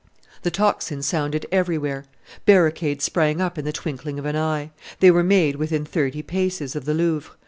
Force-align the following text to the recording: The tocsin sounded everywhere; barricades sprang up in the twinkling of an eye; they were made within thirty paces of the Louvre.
The 0.41 0.49
tocsin 0.49 1.03
sounded 1.03 1.45
everywhere; 1.51 2.05
barricades 2.47 3.03
sprang 3.03 3.39
up 3.39 3.59
in 3.59 3.65
the 3.65 3.71
twinkling 3.71 4.17
of 4.17 4.25
an 4.25 4.35
eye; 4.35 4.71
they 4.99 5.11
were 5.11 5.21
made 5.23 5.57
within 5.57 5.85
thirty 5.85 6.23
paces 6.23 6.75
of 6.75 6.85
the 6.85 6.95
Louvre. 6.95 7.35